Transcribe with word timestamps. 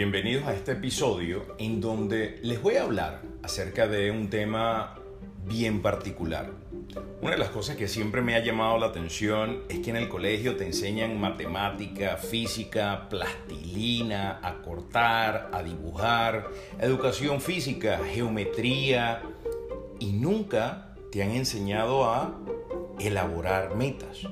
Bienvenidos 0.00 0.46
a 0.46 0.54
este 0.54 0.72
episodio 0.72 1.44
en 1.58 1.82
donde 1.82 2.38
les 2.40 2.62
voy 2.62 2.76
a 2.76 2.84
hablar 2.84 3.20
acerca 3.42 3.86
de 3.86 4.10
un 4.10 4.30
tema 4.30 4.94
bien 5.44 5.82
particular. 5.82 6.52
Una 7.20 7.32
de 7.32 7.36
las 7.36 7.50
cosas 7.50 7.76
que 7.76 7.86
siempre 7.86 8.22
me 8.22 8.34
ha 8.34 8.42
llamado 8.42 8.78
la 8.78 8.86
atención 8.86 9.60
es 9.68 9.80
que 9.80 9.90
en 9.90 9.96
el 9.96 10.08
colegio 10.08 10.56
te 10.56 10.64
enseñan 10.64 11.20
matemática, 11.20 12.16
física, 12.16 13.10
plastilina, 13.10 14.40
a 14.42 14.62
cortar, 14.62 15.50
a 15.52 15.62
dibujar, 15.62 16.48
educación 16.78 17.42
física, 17.42 18.00
geometría 18.10 19.20
y 19.98 20.12
nunca 20.12 20.94
te 21.12 21.22
han 21.22 21.32
enseñado 21.32 22.06
a 22.06 22.40
elaborar 22.98 23.76
metas, 23.76 24.26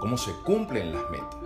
cómo 0.00 0.16
se 0.16 0.32
cumplen 0.46 0.94
las 0.94 1.10
metas. 1.10 1.41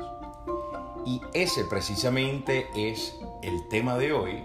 Y 1.06 1.20
ese 1.34 1.64
precisamente 1.64 2.68
es 2.74 3.14
el 3.40 3.68
tema 3.68 3.96
de 3.96 4.12
hoy 4.12 4.44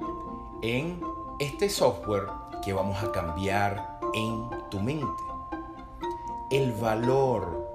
en 0.61 1.01
este 1.39 1.69
software 1.69 2.27
que 2.63 2.71
vamos 2.71 3.03
a 3.03 3.11
cambiar 3.11 3.99
en 4.13 4.47
tu 4.69 4.79
mente. 4.79 5.23
El 6.51 6.71
valor 6.73 7.73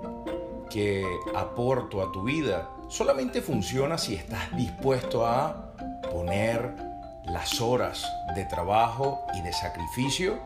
que 0.71 1.05
aporto 1.35 2.01
a 2.01 2.13
tu 2.13 2.23
vida 2.23 2.71
solamente 2.87 3.43
funciona 3.43 3.99
si 3.99 4.15
estás 4.15 4.57
dispuesto 4.57 5.27
a 5.27 5.73
poner 6.13 6.77
las 7.25 7.61
horas 7.61 8.07
de 8.37 8.45
trabajo 8.45 9.27
y 9.35 9.43
de 9.43 9.53
sacrificio 9.53 10.39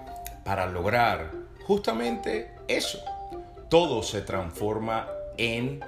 para 0.44 0.64
lograr 0.64 1.30
justamente 1.66 2.54
eso. 2.68 3.00
Todo 3.68 4.02
se 4.02 4.22
transforma 4.22 5.06
en 5.36 5.84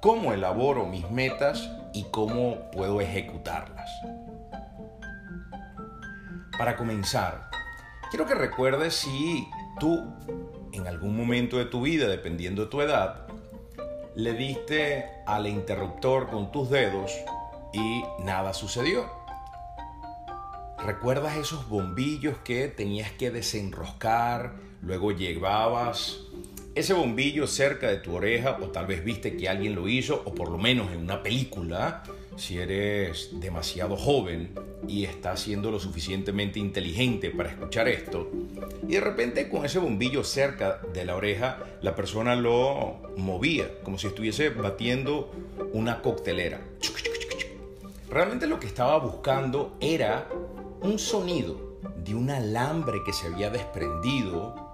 cómo 0.00 0.32
elaboro 0.32 0.86
mis 0.86 1.10
metas 1.10 1.70
y 1.92 2.04
cómo 2.10 2.70
puedo 2.70 3.00
ejecutarlas. 3.00 3.90
Para 6.58 6.76
comenzar, 6.76 7.50
quiero 8.10 8.26
que 8.26 8.34
recuerdes 8.34 8.94
si 8.94 9.46
tú 9.78 10.14
en 10.72 10.86
algún 10.86 11.16
momento 11.16 11.58
de 11.58 11.66
tu 11.66 11.82
vida, 11.82 12.06
dependiendo 12.06 12.62
de 12.62 12.68
tu 12.68 12.80
edad, 12.80 13.26
le 14.14 14.32
diste 14.32 15.06
al 15.26 15.46
interruptor 15.46 16.28
con 16.28 16.50
tus 16.52 16.70
dedos 16.70 17.12
y 17.72 18.02
nada 18.22 18.54
sucedió. 18.54 19.10
¿Recuerdas 20.78 21.36
esos 21.36 21.68
bombillos 21.68 22.38
que 22.38 22.68
tenías 22.68 23.10
que 23.12 23.30
desenroscar, 23.30 24.54
luego 24.80 25.12
llevabas 25.12 26.18
ese 26.76 26.92
bombillo 26.92 27.46
cerca 27.46 27.88
de 27.88 27.96
tu 27.96 28.14
oreja 28.14 28.58
o 28.60 28.66
tal 28.66 28.84
vez 28.84 29.02
viste 29.02 29.34
que 29.34 29.48
alguien 29.48 29.74
lo 29.74 29.88
hizo 29.88 30.22
o 30.26 30.34
por 30.34 30.50
lo 30.50 30.58
menos 30.58 30.92
en 30.92 30.98
una 30.98 31.22
película, 31.22 32.02
si 32.36 32.58
eres 32.58 33.30
demasiado 33.40 33.96
joven 33.96 34.50
y 34.86 35.04
estás 35.04 35.40
siendo 35.40 35.70
lo 35.70 35.80
suficientemente 35.80 36.58
inteligente 36.58 37.30
para 37.30 37.48
escuchar 37.48 37.88
esto, 37.88 38.30
y 38.86 38.92
de 38.92 39.00
repente 39.00 39.48
con 39.48 39.64
ese 39.64 39.78
bombillo 39.78 40.22
cerca 40.22 40.82
de 40.92 41.06
la 41.06 41.16
oreja 41.16 41.60
la 41.80 41.94
persona 41.94 42.36
lo 42.36 43.00
movía 43.16 43.70
como 43.82 43.96
si 43.96 44.08
estuviese 44.08 44.50
batiendo 44.50 45.32
una 45.72 46.02
coctelera. 46.02 46.60
Realmente 48.10 48.46
lo 48.46 48.60
que 48.60 48.66
estaba 48.66 48.98
buscando 48.98 49.78
era 49.80 50.28
un 50.82 50.98
sonido 50.98 51.78
de 52.04 52.14
un 52.14 52.28
alambre 52.28 52.98
que 53.02 53.14
se 53.14 53.28
había 53.28 53.48
desprendido 53.48 54.65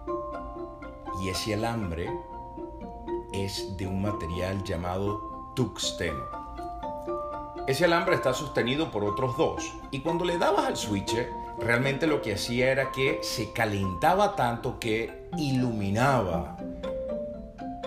y 1.23 1.29
ese 1.29 1.55
alambre 1.55 2.11
es 3.33 3.77
de 3.77 3.87
un 3.87 4.03
material 4.03 4.65
llamado 4.65 5.53
tuxteno. 5.55 6.25
Ese 7.69 7.85
alambre 7.85 8.17
está 8.17 8.35
sostenido 8.35 8.91
por 8.91 9.05
otros 9.05 9.37
dos 9.37 9.73
y 9.93 10.01
cuando 10.01 10.25
le 10.25 10.37
dabas 10.37 10.67
al 10.67 10.77
switch 10.77 11.15
realmente 11.61 12.09
lo 12.09 12.21
que 12.21 12.35
hacía 12.35 12.73
era 12.73 12.91
que 12.91 13.21
se 13.23 13.53
calentaba 13.53 14.35
tanto 14.35 14.81
que 14.81 15.29
iluminaba 15.37 16.57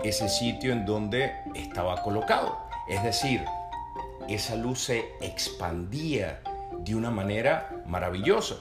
ese 0.01 0.29
sitio 0.29 0.72
en 0.72 0.85
donde 0.85 1.34
estaba 1.56 2.01
colocado. 2.03 2.57
Es 2.88 3.03
decir, 3.03 3.44
esa 4.29 4.56
luz 4.56 4.79
se 4.79 5.12
expandía 5.19 6.41
de 6.79 6.95
una 6.95 7.12
manera 7.12 7.84
maravillosa. 7.85 8.56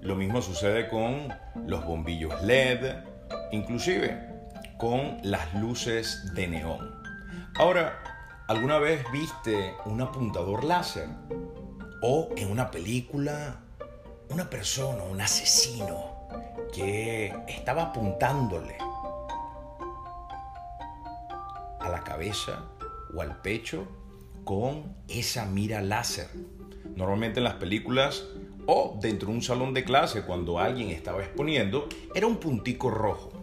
Lo 0.00 0.16
mismo 0.16 0.40
sucede 0.40 0.88
con 0.88 1.28
los 1.66 1.84
bombillos 1.84 2.42
LED, 2.42 3.13
inclusive 3.54 4.20
con 4.78 5.18
las 5.22 5.54
luces 5.54 6.34
de 6.34 6.48
neón. 6.48 6.94
Ahora, 7.54 8.02
¿alguna 8.48 8.78
vez 8.78 9.04
viste 9.12 9.74
un 9.86 10.00
apuntador 10.00 10.64
láser? 10.64 11.08
O 12.02 12.28
en 12.36 12.50
una 12.50 12.70
película, 12.70 13.60
una 14.28 14.50
persona, 14.50 15.04
un 15.04 15.20
asesino, 15.20 16.28
que 16.74 17.32
estaba 17.48 17.84
apuntándole 17.84 18.76
a 21.80 21.88
la 21.88 22.02
cabeza 22.02 22.64
o 23.14 23.22
al 23.22 23.40
pecho 23.40 23.86
con 24.44 24.96
esa 25.08 25.46
mira 25.46 25.80
láser. 25.80 26.28
Normalmente 26.96 27.40
en 27.40 27.44
las 27.44 27.54
películas 27.54 28.24
o 28.66 28.98
dentro 29.00 29.28
de 29.28 29.34
un 29.34 29.42
salón 29.42 29.74
de 29.74 29.84
clase 29.84 30.22
cuando 30.22 30.58
alguien 30.58 30.90
estaba 30.90 31.22
exponiendo, 31.22 31.88
era 32.14 32.26
un 32.26 32.38
puntico 32.38 32.90
rojo. 32.90 33.33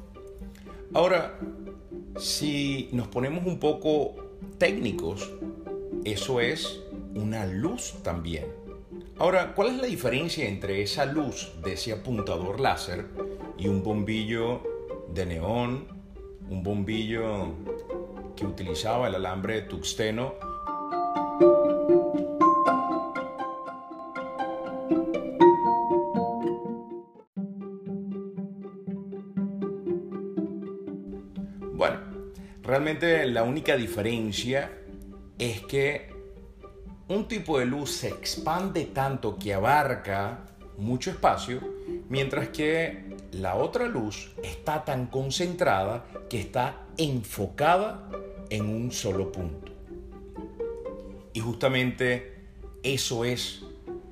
Ahora, 0.94 1.40
si 2.18 2.90
nos 2.92 3.08
ponemos 3.08 3.46
un 3.46 3.60
poco 3.60 4.16
técnicos, 4.58 5.32
eso 6.04 6.42
es 6.42 6.82
una 7.16 7.46
luz 7.46 7.96
también. 8.04 8.46
Ahora, 9.18 9.54
¿cuál 9.54 9.70
es 9.70 9.78
la 9.78 9.88
diferencia 9.88 10.48
entre 10.48 10.82
esa 10.82 11.06
luz 11.06 11.54
de 11.64 11.74
ese 11.74 11.94
apuntador 11.94 12.60
láser 12.60 13.06
y 13.58 13.70
un 13.70 13.84
bombillo 13.84 14.62
de 15.14 15.26
neón, 15.26 15.88
un 16.50 16.62
bombillo 16.62 17.54
que 18.36 18.46
utilizaba 18.46 19.08
el 19.08 19.16
alambre 19.16 19.56
de 19.56 19.62
tuxteno 19.62 20.34
realmente 32.72 33.26
la 33.26 33.44
única 33.44 33.76
diferencia 33.76 34.72
es 35.38 35.60
que 35.60 36.10
un 37.10 37.28
tipo 37.28 37.60
de 37.60 37.66
luz 37.66 37.92
se 37.92 38.08
expande 38.08 38.86
tanto 38.86 39.38
que 39.38 39.54
abarca 39.54 40.46
mucho 40.78 41.12
espacio, 41.12 41.60
mientras 42.08 42.48
que 42.48 43.18
la 43.34 43.56
otra 43.56 43.88
luz 43.88 44.32
está 44.42 44.86
tan 44.86 45.08
concentrada 45.08 46.06
que 46.30 46.40
está 46.40 46.84
enfocada 46.96 48.10
en 48.50 48.70
un 48.70 48.94
solo 48.94 49.34
punto. 49.34 49.74
Y 51.34 51.42
justamente 51.42 52.36
eso 52.84 53.26
es 53.26 53.64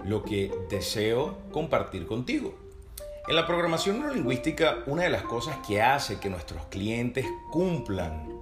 lo 0.03 0.25
que 0.25 0.51
deseo 0.69 1.37
compartir 1.53 2.05
contigo. 2.05 2.55
En 3.25 3.37
la 3.37 3.47
programación 3.47 3.99
neurolingüística, 3.99 4.79
una 4.85 5.03
de 5.03 5.11
las 5.11 5.23
cosas 5.23 5.59
que 5.65 5.81
hace 5.81 6.19
que 6.19 6.29
nuestros 6.29 6.65
clientes 6.65 7.25
cumplan 7.51 8.38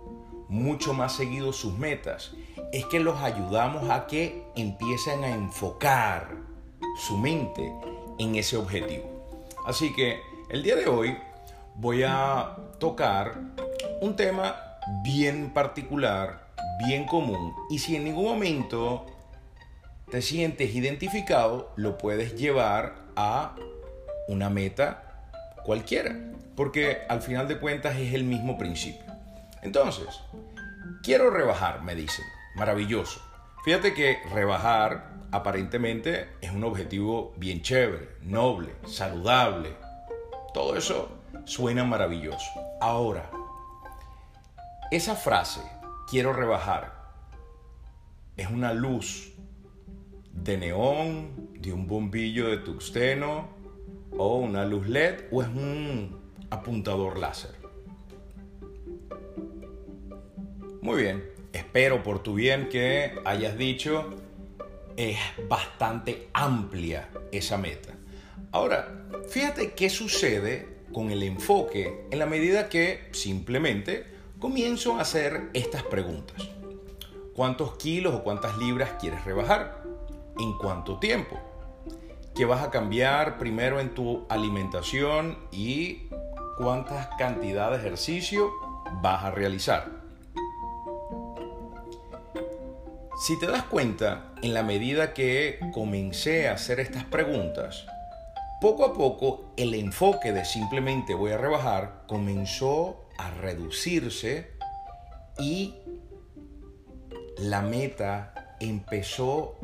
mucho 0.50 0.94
más 0.94 1.13
seguido 1.13 1.52
sus 1.53 1.78
metas 1.78 2.31
es 2.72 2.85
que 2.85 3.00
los 3.00 3.19
ayudamos 3.22 3.90
a 3.90 4.08
que 4.08 4.44
empiecen 4.56 5.24
a 5.24 5.30
enfocar 5.30 6.35
su 6.97 7.18
mente 7.18 7.72
en 8.19 8.35
ese 8.35 8.57
objetivo. 8.57 9.36
Así 9.66 9.94
que 9.94 10.19
el 10.50 10.63
día 10.63 10.75
de 10.75 10.88
hoy 10.88 11.18
voy 11.75 12.03
a 12.03 12.56
tocar 12.80 13.39
un 14.01 14.16
tema 14.16 14.56
bien 15.04 15.51
particular, 15.54 16.48
bien 16.86 17.06
común, 17.06 17.54
y 17.69 17.80
si 17.80 17.95
en 17.95 18.06
ningún 18.06 18.25
momento 18.25 19.06
te 20.10 20.21
sientes 20.21 20.74
identificado, 20.74 21.74
lo 21.75 21.98
puedes 21.98 22.36
llevar 22.36 22.95
a 23.16 23.56
una 24.30 24.50
meta 24.50 25.25
cualquiera, 25.66 26.18
porque 26.56 27.00
al 27.10 27.21
final 27.21 27.48
de 27.48 27.60
cuentas 27.60 27.98
es 27.98 28.13
el 28.13 28.24
mismo 28.24 28.57
principio. 28.57 29.17
Entonces, 29.62 30.21
quiero 31.04 31.30
rebajar, 31.30 31.81
me 31.83 31.95
dicen. 31.95 32.25
Maravilloso. 32.56 33.21
Fíjate 33.63 33.94
que 33.94 34.19
rebajar 34.33 35.12
aparentemente 35.31 36.30
es 36.42 36.51
un 36.51 36.63
objetivo 36.63 37.33
bien 37.38 37.62
chévere, 37.62 38.15
noble, 38.21 38.74
saludable. 38.86 39.75
Todo 40.54 40.75
eso 40.75 41.09
suena 41.45 41.83
maravilloso. 41.83 42.50
Ahora, 42.81 43.30
esa 44.89 45.15
frase, 45.15 45.62
quiero 46.09 46.33
rebajar, 46.33 46.94
es 48.38 48.50
una 48.50 48.74
luz 48.74 49.33
de 50.31 50.57
neón, 50.57 51.50
de 51.59 51.74
un 51.74 51.88
bombillo 51.88 52.50
de 52.50 52.57
tuxteno, 52.57 53.50
o 54.18 54.38
una 54.38 54.65
luz 54.65 54.88
LED 54.88 55.25
o 55.31 55.42
es 55.42 55.48
un 55.48 56.19
apuntador 56.50 57.18
láser. 57.18 57.67
Muy 60.88 61.01
bien, 61.01 61.30
espero 61.51 62.01
por 62.01 62.24
tu 62.24 62.36
bien 62.36 62.69
que 62.69 63.19
hayas 63.25 63.57
dicho 63.57 64.06
es 64.95 65.18
bastante 65.50 66.30
amplia 66.31 67.10
esa 67.34 67.57
meta. 67.57 67.89
Ahora, 68.54 69.06
fíjate 69.28 69.74
qué 69.74 69.89
sucede 69.89 70.86
con 70.94 71.12
el 71.12 71.24
enfoque 71.24 72.07
en 72.10 72.19
la 72.19 72.25
medida 72.25 72.69
que 72.69 73.10
simplemente 73.12 74.06
comienzo 74.39 74.95
a 74.95 75.01
hacer 75.01 75.50
estas 75.54 75.84
preguntas. 75.84 76.48
¿Cuántos 77.33 77.75
kilos 77.75 78.16
o 78.16 78.24
cuántas 78.24 78.57
libras 78.57 78.92
quieres 78.98 79.25
rebajar? 79.25 79.83
¿En 80.40 80.54
cuánto 80.54 81.00
tiempo? 81.00 81.38
¿Qué 82.33 82.45
vas 82.45 82.63
a 82.63 82.72
cambiar 82.72 83.38
primero 83.38 83.81
en 83.81 83.90
tu 83.94 84.25
alimentación 84.30 85.38
y 85.51 86.07
cuántas 86.57 87.10
cantidades 87.18 87.81
de 87.81 87.88
ejercicio 87.88 88.54
vas 89.01 89.25
a 89.25 89.31
realizar? 89.31 89.96
Si 93.19 93.40
te 93.40 93.48
das 93.48 93.64
cuenta, 93.64 94.31
en 94.44 94.54
la 94.54 94.62
medida 94.62 95.16
que 95.16 95.60
comencé 95.74 96.48
a 96.48 96.54
hacer 96.54 96.80
estas 96.80 97.04
preguntas, 97.04 97.88
poco 98.62 98.86
a 98.86 98.94
poco 98.94 99.54
el 99.58 99.74
enfoque 99.74 100.31
de 100.31 100.46
simplemente 100.46 101.16
voy 101.16 101.31
a 101.31 101.38
rebajar 101.40 102.04
comenzó 102.08 103.10
a 103.18 103.31
reducirse 103.31 104.52
y 105.40 105.74
la 107.40 107.64
meta 107.64 108.56
empezó 108.60 109.58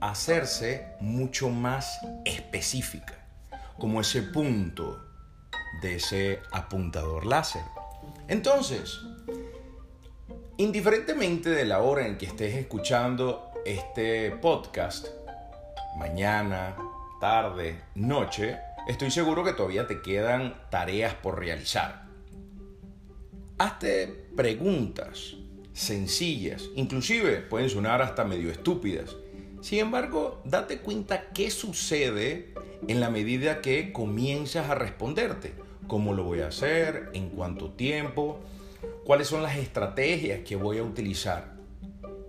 a 0.00 0.10
hacerse 0.10 0.88
mucho 1.00 1.48
más 1.48 2.00
específica, 2.26 3.26
como 3.78 4.02
ese 4.02 4.20
punto 4.20 5.02
de 5.80 5.96
ese 5.96 6.40
apuntador 6.52 7.24
láser. 7.24 7.62
Entonces, 8.28 9.00
indiferentemente 10.58 11.50
de 11.50 11.64
la 11.64 11.82
hora 11.82 12.04
en 12.06 12.18
que 12.18 12.26
estés 12.26 12.56
escuchando 12.56 13.52
este 13.64 14.32
podcast, 14.32 15.06
mañana, 15.96 16.76
tarde, 17.20 17.80
noche, 17.94 18.58
estoy 18.88 19.12
seguro 19.12 19.44
que 19.44 19.52
todavía 19.52 19.86
te 19.86 20.02
quedan 20.02 20.60
tareas 20.68 21.14
por 21.14 21.38
realizar. 21.38 22.08
Hazte 23.56 24.08
preguntas 24.36 25.36
sencillas, 25.72 26.68
inclusive 26.74 27.36
pueden 27.36 27.70
sonar 27.70 28.02
hasta 28.02 28.24
medio 28.24 28.50
estúpidas. 28.50 29.14
Sin 29.60 29.78
embargo, 29.78 30.42
date 30.44 30.78
cuenta 30.78 31.28
qué 31.28 31.52
sucede 31.52 32.52
en 32.88 32.98
la 32.98 33.10
medida 33.10 33.60
que 33.60 33.92
comienzas 33.92 34.68
a 34.68 34.74
responderte. 34.74 35.52
¿Cómo 35.86 36.14
lo 36.14 36.24
voy 36.24 36.40
a 36.40 36.48
hacer? 36.48 37.10
¿En 37.12 37.30
cuánto 37.30 37.70
tiempo? 37.70 38.40
¿Cuáles 39.08 39.28
son 39.28 39.42
las 39.42 39.56
estrategias 39.56 40.40
que 40.40 40.54
voy 40.54 40.76
a 40.76 40.82
utilizar? 40.82 41.54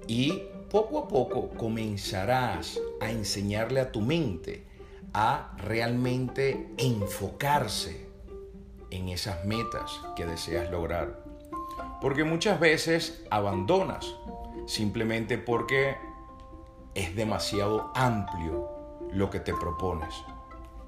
Y 0.07 0.43
poco 0.71 0.99
a 0.99 1.07
poco 1.09 1.49
comenzarás 1.49 2.79
a 3.01 3.11
enseñarle 3.11 3.81
a 3.81 3.91
tu 3.91 3.99
mente 3.99 4.65
a 5.13 5.57
realmente 5.57 6.69
enfocarse 6.77 8.07
en 8.91 9.09
esas 9.09 9.43
metas 9.43 9.99
que 10.15 10.25
deseas 10.25 10.71
lograr. 10.71 11.21
Porque 11.99 12.23
muchas 12.23 12.61
veces 12.61 13.25
abandonas 13.29 14.15
simplemente 14.65 15.37
porque 15.37 15.97
es 16.95 17.13
demasiado 17.13 17.91
amplio 17.93 18.69
lo 19.11 19.29
que 19.29 19.41
te 19.41 19.53
propones. 19.53 20.15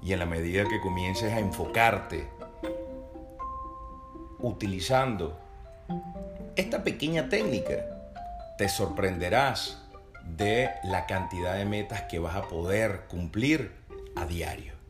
Y 0.02 0.14
en 0.14 0.20
la 0.20 0.26
medida 0.26 0.64
que 0.70 0.80
comiences 0.80 1.34
a 1.34 1.40
enfocarte 1.40 2.30
utilizando 4.40 5.51
esta 6.56 6.84
pequeña 6.84 7.30
técnica, 7.30 7.86
te 8.58 8.70
sorprenderás 8.70 9.78
de 10.38 10.70
la 10.84 11.06
cantidad 11.06 11.56
de 11.56 11.66
metas 11.66 12.04
que 12.04 12.20
vas 12.20 12.36
a 12.36 12.48
poder 12.48 13.02
cumplir 13.10 13.72
a 14.16 14.26
diario. 14.26 14.81